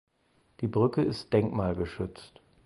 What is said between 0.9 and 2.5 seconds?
ist denkmalgeschützt.